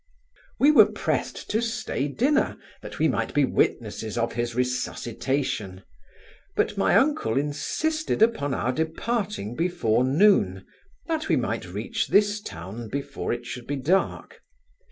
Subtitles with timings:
[0.57, 5.83] We were pressed to stay dinner, that we might be witnesses of his resuscitation;
[6.55, 10.65] but my uncle insisted upon our departing before noon,
[11.05, 14.41] that we might reach this town before it should be dark.